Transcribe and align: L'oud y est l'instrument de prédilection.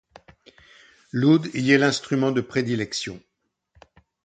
L'oud 1.11 1.51
y 1.53 1.73
est 1.73 1.77
l'instrument 1.77 2.31
de 2.31 2.41
prédilection. 2.41 3.21